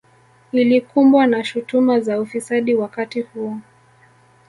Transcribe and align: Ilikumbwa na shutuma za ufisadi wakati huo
Ilikumbwa 0.51 1.27
na 1.27 1.43
shutuma 1.43 1.99
za 1.99 2.21
ufisadi 2.21 2.75
wakati 2.75 3.21
huo 3.21 3.57